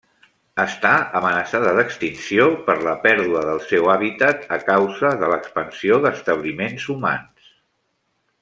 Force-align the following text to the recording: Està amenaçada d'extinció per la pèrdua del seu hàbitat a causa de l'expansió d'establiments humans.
Està 0.61 0.93
amenaçada 1.19 1.73
d'extinció 1.79 2.47
per 2.69 2.77
la 2.87 2.95
pèrdua 3.05 3.43
del 3.49 3.61
seu 3.73 3.91
hàbitat 3.97 4.49
a 4.57 4.61
causa 4.73 5.15
de 5.25 5.31
l'expansió 5.35 6.01
d'establiments 6.07 6.89
humans. 6.95 7.55